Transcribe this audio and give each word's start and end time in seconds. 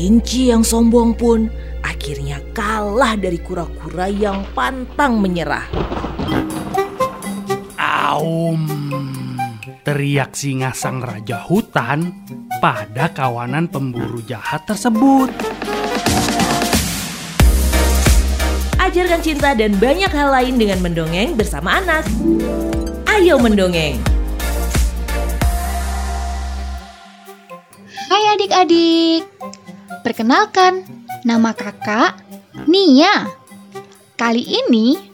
Kelinci 0.00 0.48
yang 0.48 0.64
sombong 0.64 1.12
pun 1.12 1.52
akhirnya 1.84 2.40
kalah 2.56 3.20
dari 3.20 3.36
kura-kura 3.36 4.08
yang 4.08 4.48
pantang 4.56 5.20
menyerah. 5.20 5.68
Aum, 7.76 8.64
teriak 9.84 10.32
singa 10.32 10.72
sang 10.72 11.04
raja 11.04 11.44
hutan 11.44 12.16
pada 12.64 13.12
kawanan 13.12 13.68
pemburu 13.68 14.24
jahat 14.24 14.64
tersebut. 14.64 15.28
Ajarkan 18.80 19.20
cinta 19.20 19.52
dan 19.52 19.76
banyak 19.76 20.08
hal 20.16 20.32
lain 20.32 20.56
dengan 20.56 20.80
mendongeng 20.80 21.36
bersama 21.36 21.76
anak. 21.76 22.08
Ayo 23.04 23.36
mendongeng! 23.36 24.00
Hai 28.08 28.24
adik-adik, 28.32 29.29
perkenalkan 30.02 30.84
nama 31.24 31.52
kakak 31.52 32.16
Nia. 32.66 33.28
Kali 34.16 34.44
ini 34.44 35.10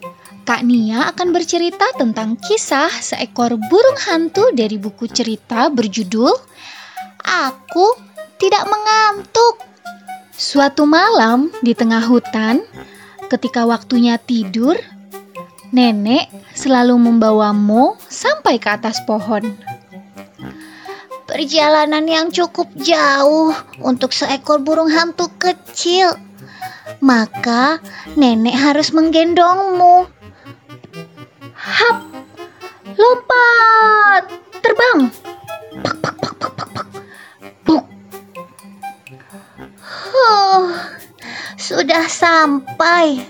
Kak 0.47 0.63
Nia 0.63 1.11
akan 1.11 1.35
bercerita 1.35 1.91
tentang 1.99 2.39
kisah 2.39 2.87
seekor 2.87 3.59
burung 3.67 3.99
hantu 3.99 4.55
dari 4.55 4.79
buku 4.79 5.11
cerita 5.11 5.67
berjudul 5.67 6.31
Aku 7.27 7.87
Tidak 8.39 8.65
Mengantuk. 8.71 9.59
Suatu 10.31 10.87
malam 10.87 11.51
di 11.67 11.75
tengah 11.75 12.07
hutan, 12.07 12.63
ketika 13.27 13.67
waktunya 13.67 14.23
tidur, 14.23 14.79
nenek 15.75 16.31
selalu 16.55 16.95
membawa 16.95 17.51
Mo 17.51 17.99
sampai 18.07 18.63
ke 18.63 18.71
atas 18.71 19.03
pohon. 19.03 19.51
Perjalanan 21.37 22.09
yang 22.09 22.33
cukup 22.33 22.65
jauh 22.81 23.53
untuk 23.85 24.17
seekor 24.17 24.65
burung 24.65 24.89
hantu 24.89 25.29
kecil. 25.37 26.17
Maka 27.05 27.77
nenek 28.17 28.57
harus 28.57 28.89
menggendongmu. 28.97 30.09
Hap! 31.53 32.09
Lompat! 32.97 34.33
Terbang! 34.65 35.13
Pak, 35.85 35.97
pak, 36.01 36.15
pak, 36.25 36.35
pak, 36.41 36.53
pak, 36.57 36.69
pak. 36.73 36.87
Buk! 37.69 37.85
Huh, 39.85 40.73
sudah 41.61 42.09
sampai. 42.09 43.21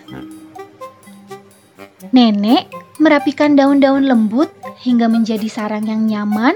Nenek 2.14 2.70
merapikan 3.02 3.58
daun-daun 3.58 4.06
lembut 4.06 4.54
hingga 4.86 5.10
menjadi 5.10 5.50
sarang 5.50 5.91
yang 5.91 6.06
nyaman 6.06 6.54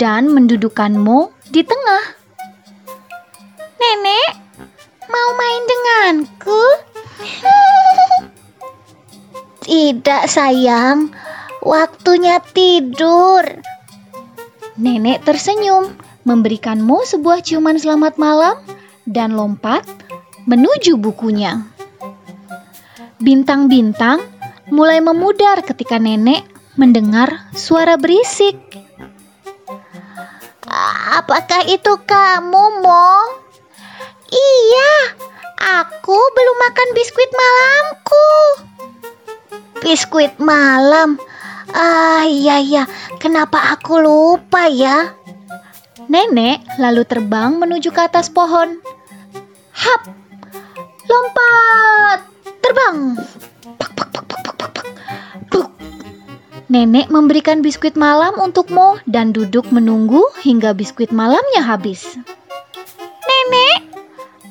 dan 0.00 0.32
mendudukkan 0.32 0.96
Mo 0.96 1.28
di 1.52 1.60
tengah. 1.60 2.04
Nenek, 3.76 4.32
mau 5.12 5.28
main 5.36 5.62
denganku? 5.68 6.64
Tidak, 9.68 10.24
sayang. 10.24 11.12
Waktunya 11.60 12.40
tidur. 12.40 13.44
Nenek 14.80 15.28
tersenyum, 15.28 15.92
memberikan 16.24 16.80
Mo 16.80 17.04
sebuah 17.04 17.44
ciuman 17.44 17.76
selamat 17.76 18.16
malam 18.16 18.56
dan 19.04 19.36
lompat 19.36 19.84
menuju 20.48 20.96
bukunya. 20.96 21.68
Bintang-bintang 23.20 24.24
mulai 24.72 25.04
memudar 25.04 25.60
ketika 25.60 26.00
nenek 26.00 26.48
mendengar 26.80 27.52
suara 27.52 28.00
berisik. 28.00 28.56
Apakah 31.10 31.66
itu 31.66 31.98
kamu, 32.06 32.86
Mo? 32.86 33.10
Iya, 34.30 34.92
aku 35.82 36.14
belum 36.14 36.56
makan 36.70 36.88
biskuit 36.94 37.30
malamku. 37.34 38.30
Biskuit 39.82 40.38
malam? 40.38 41.18
Ah, 41.74 42.22
iya 42.30 42.62
iya. 42.62 42.86
Kenapa 43.18 43.74
aku 43.74 43.98
lupa 43.98 44.70
ya? 44.70 45.10
Nenek 46.06 46.62
lalu 46.78 47.02
terbang 47.02 47.58
menuju 47.58 47.90
ke 47.90 48.06
atas 48.06 48.30
pohon. 48.30 48.78
Hap! 49.74 50.06
Lompat! 51.10 52.22
Terbang! 52.62 53.18
Nenek 56.70 57.10
memberikan 57.10 57.66
biskuit 57.66 57.98
malam 57.98 58.38
untuk 58.38 58.70
Mo 58.70 58.94
dan 59.02 59.34
duduk 59.34 59.74
menunggu 59.74 60.22
hingga 60.38 60.70
biskuit 60.70 61.10
malamnya 61.10 61.66
habis. 61.66 62.14
Nenek, 63.26 63.90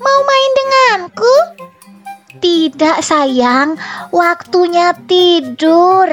mau 0.03 0.19
main 0.27 0.51
denganku? 0.51 1.35
Tidak, 2.43 2.99
sayang. 2.99 3.79
Waktunya 4.11 4.91
tidur. 5.07 6.11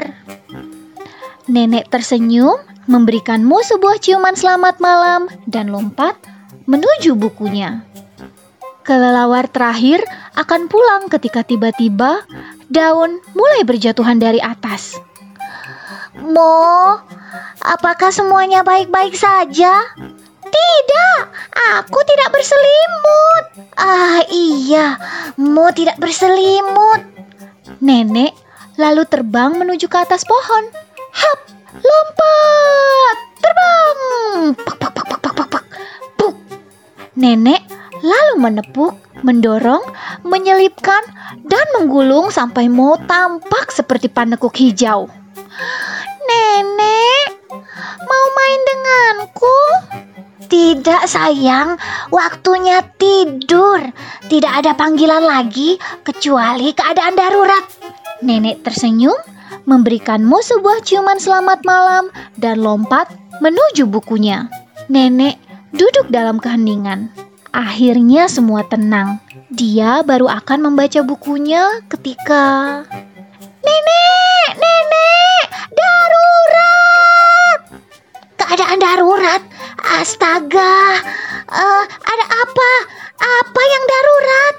Nenek 1.51 1.91
tersenyum, 1.91 2.55
memberikan 2.87 3.43
Mo 3.43 3.59
sebuah 3.59 3.99
ciuman 3.99 4.39
selamat 4.39 4.79
malam 4.79 5.27
dan 5.43 5.75
lompat 5.75 6.15
menuju 6.71 7.19
bukunya. 7.19 7.83
Kelelawar 8.87 9.51
terakhir 9.51 10.07
akan 10.39 10.71
pulang 10.71 11.11
ketika 11.11 11.43
tiba-tiba 11.43 12.23
daun 12.71 13.19
mulai 13.35 13.67
berjatuhan 13.67 14.23
dari 14.23 14.39
atas. 14.39 14.95
Mo, 16.27 16.99
apakah 17.63 18.11
semuanya 18.11 18.59
baik-baik 18.59 19.15
saja? 19.15 19.79
Tidak, 20.43 21.19
aku 21.79 21.99
tidak 22.03 22.35
berselimut. 22.35 23.43
Ah, 23.79 24.19
iya, 24.27 24.99
Mo 25.39 25.71
tidak 25.71 25.95
berselimut. 26.03 26.99
Nenek 27.79 28.35
lalu 28.75 29.07
terbang 29.07 29.55
menuju 29.55 29.87
ke 29.87 29.97
atas 30.03 30.27
pohon. 30.27 30.67
Hap, 31.15 31.39
lompat, 31.79 33.17
terbang. 33.39 33.99
Pak, 34.67 34.75
pak, 34.83 34.91
pak, 34.91 35.05
pak, 35.07 35.19
pak, 35.23 35.33
pak, 35.33 35.47
pak. 35.47 35.63
Buk. 36.19 36.35
Nenek 37.15 37.63
lalu 38.03 38.33
menepuk, 38.35 38.99
mendorong, 39.23 39.81
menyelipkan, 40.27 41.07
dan 41.47 41.65
menggulung 41.79 42.35
sampai 42.35 42.67
Mo 42.67 42.99
tampak 43.07 43.71
seperti 43.71 44.11
panekuk 44.11 44.53
hijau. 44.59 45.07
Denganku? 48.87 49.59
Tidak 50.47 51.03
sayang, 51.11 51.75
waktunya 52.07 52.79
tidur. 52.95 53.83
Tidak 54.31 54.51
ada 54.63 54.71
panggilan 54.79 55.27
lagi 55.27 55.75
kecuali 56.07 56.71
keadaan 56.71 57.19
darurat. 57.19 57.67
Nenek 58.23 58.63
tersenyum, 58.63 59.17
memberikan 59.67 60.23
Mo 60.23 60.39
sebuah 60.39 60.87
ciuman 60.87 61.19
selamat 61.19 61.67
malam 61.67 62.07
dan 62.39 62.63
lompat 62.63 63.11
menuju 63.43 63.91
bukunya. 63.91 64.47
Nenek 64.87 65.35
duduk 65.75 66.07
dalam 66.07 66.39
keheningan. 66.39 67.11
Akhirnya 67.51 68.31
semua 68.31 68.63
tenang. 68.63 69.19
Dia 69.51 69.99
baru 70.03 70.31
akan 70.31 70.71
membaca 70.71 71.03
bukunya 71.03 71.83
ketika 71.91 72.83
Keadaan 78.67 78.83
darurat. 78.83 79.41
Astaga, 79.79 80.99
Eh, 81.47 81.83
ada 81.87 82.25
apa? 82.27 82.71
Apa 83.15 83.61
yang 83.63 83.83
darurat? 83.87 84.55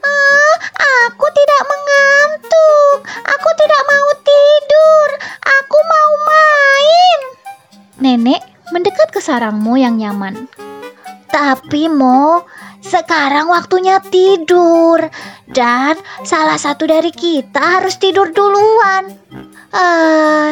Eh, 0.00 0.54
aku 0.80 1.26
tidak 1.28 1.62
mengantuk. 1.68 2.96
Aku 3.20 3.48
tidak 3.60 3.82
mau 3.84 4.08
tidur. 4.24 5.08
Aku 5.44 5.76
mau 5.76 6.12
main. 6.24 7.18
Nenek 8.00 8.40
mendekat 8.72 9.12
ke 9.12 9.20
sarangmu 9.20 9.76
yang 9.76 10.00
nyaman. 10.00 10.48
Tapi 11.28 11.92
Mo, 11.92 12.48
sekarang 12.80 13.52
waktunya 13.52 14.00
tidur 14.08 15.04
dan 15.52 16.00
salah 16.24 16.56
satu 16.56 16.88
dari 16.88 17.12
kita 17.12 17.60
harus 17.84 18.00
tidur 18.00 18.32
duluan. 18.32 19.12
Eh, 19.76 20.50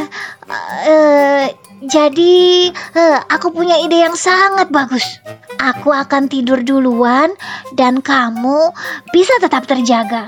eh, 0.84 1.67
jadi 1.78 2.74
eh, 2.74 3.18
aku 3.30 3.54
punya 3.54 3.78
ide 3.78 4.02
yang 4.02 4.18
sangat 4.18 4.66
bagus. 4.74 5.22
Aku 5.62 5.94
akan 5.94 6.26
tidur 6.26 6.58
duluan 6.66 7.30
dan 7.78 8.02
kamu 8.02 8.74
bisa 9.14 9.30
tetap 9.38 9.62
terjaga. 9.70 10.26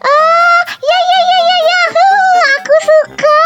Ah, 0.00 0.62
ya 0.80 0.98
ya 1.04 1.20
ya 1.28 1.38
ya 1.44 1.58
ya, 1.60 1.80
Huh, 1.92 2.40
aku 2.56 2.74
suka. 2.88 3.44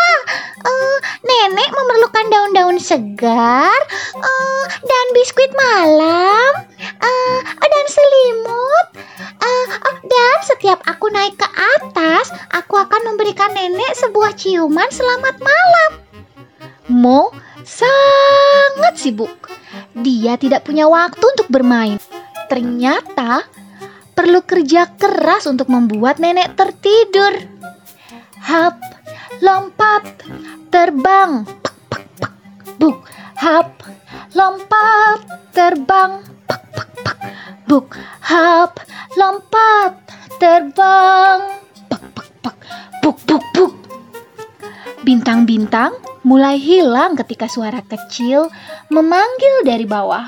Eh, 0.66 0.96
nenek 1.26 1.70
memerlukan 1.74 2.26
daun-daun 2.30 2.78
segar 2.78 3.80
eh, 4.14 4.64
dan 4.86 5.06
biskuit 5.10 5.50
malam 5.50 6.50
eh, 6.78 7.38
dan 7.42 7.86
selimut. 7.90 8.86
Eh, 9.42 9.66
oh, 9.82 9.96
dan 10.06 10.38
setiap 10.46 10.78
aku 10.86 11.10
naik 11.10 11.34
ke 11.34 11.48
atas, 11.50 12.30
aku 12.54 12.78
akan 12.78 13.02
memberikan 13.14 13.50
nenek 13.50 13.98
sebuah 13.98 14.38
ciuman 14.38 14.90
selamat 14.94 15.42
malam. 15.42 15.90
Mo 16.86 17.34
sangat 17.66 18.94
sibuk. 18.94 19.50
Dia 19.90 20.38
tidak 20.38 20.62
punya 20.62 20.86
waktu 20.86 21.22
untuk 21.22 21.50
bermain. 21.50 21.98
Ternyata 22.46 23.42
perlu 24.14 24.40
kerja 24.46 24.94
keras 24.94 25.50
untuk 25.50 25.66
membuat 25.66 26.22
nenek 26.22 26.54
tertidur. 26.54 27.34
Hap, 28.38 28.78
lompat, 29.42 30.22
terbang. 30.70 31.42
Pak, 31.42 31.76
pak, 31.90 32.04
pak. 32.22 32.32
Buk, 32.78 33.02
hap, 33.34 33.82
lompat, 34.38 35.26
terbang. 35.50 36.22
Pak, 36.46 36.62
pak, 36.70 36.88
pak. 37.02 37.18
Buk, 37.66 37.98
hap, 38.22 38.78
lompat, 39.18 39.98
terbang. 40.38 41.38
Pak, 41.90 42.02
pak, 42.14 42.28
pak. 42.46 42.56
Buk, 43.02 43.18
buk, 43.26 43.44
buk. 43.50 43.74
Bintang-bintang 45.02 45.98
mulai 46.26 46.58
hilang 46.58 47.14
ketika 47.14 47.46
suara 47.46 47.86
kecil 47.86 48.50
memanggil 48.90 49.62
dari 49.62 49.86
bawah. 49.86 50.26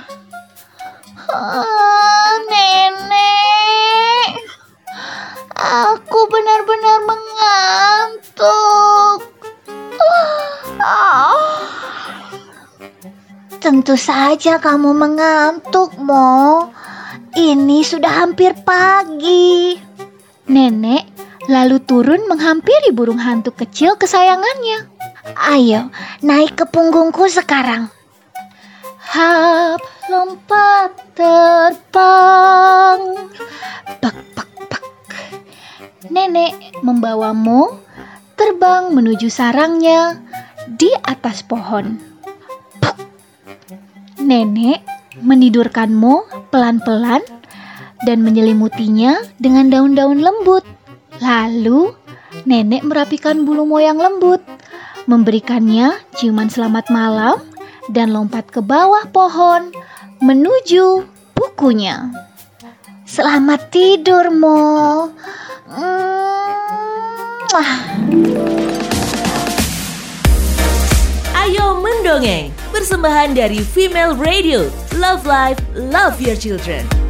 Ah, 1.26 2.38
nenek, 2.46 4.30
aku 5.58 6.20
benar-benar 6.30 7.02
mengantuk. 7.02 8.38
Ah. 10.78 11.66
Tentu 13.58 13.98
saja 13.98 14.62
kamu 14.62 14.94
mengantuk, 14.94 15.98
Mo. 15.98 16.70
Ini 17.34 17.82
sudah 17.82 18.22
hampir 18.22 18.54
pagi. 18.62 19.74
Nenek 20.46 21.04
lalu 21.50 21.80
turun 21.82 22.28
menghampiri 22.30 22.94
burung 22.94 23.18
hantu 23.18 23.50
kecil 23.50 23.98
kesayangannya. 23.98 24.97
Ayo, 25.36 25.92
naik 26.24 26.56
ke 26.56 26.64
punggungku 26.64 27.28
sekarang. 27.28 27.92
Hap, 28.96 29.80
lompat, 30.08 30.96
terbang. 31.12 33.00
Bak, 34.00 34.16
bak, 34.32 34.50
bak. 34.72 34.84
Nenek 36.08 36.80
membawamu 36.80 37.76
terbang 38.40 38.94
menuju 38.94 39.28
sarangnya 39.28 40.16
di 40.64 40.88
atas 41.04 41.44
pohon. 41.44 42.00
Puk. 42.80 42.96
Nenek 44.20 44.80
menidurkanmu 45.20 46.48
pelan-pelan 46.48 47.20
dan 48.06 48.24
menyelimutinya 48.24 49.24
dengan 49.36 49.68
daun-daun 49.68 50.24
lembut. 50.24 50.64
Lalu, 51.18 51.92
nenek 52.46 52.86
merapikan 52.86 53.42
bulu 53.42 53.66
moyang 53.66 53.98
lembut, 53.98 54.38
memberikannya 55.08 55.96
ciuman 56.20 56.52
selamat 56.52 56.92
malam, 56.92 57.40
dan 57.88 58.12
lompat 58.12 58.52
ke 58.52 58.60
bawah 58.60 59.08
pohon 59.08 59.72
menuju 60.20 61.08
bukunya. 61.32 62.12
Selamat 63.08 63.72
tidur, 63.72 64.28
Mo. 64.28 65.08
Ayo 71.32 71.80
mendongeng, 71.80 72.52
persembahan 72.68 73.32
dari 73.32 73.64
Female 73.64 74.12
Radio. 74.20 74.68
Love 75.00 75.24
Life, 75.24 75.56
Love 75.72 76.20
Your 76.20 76.36
Children. 76.36 77.07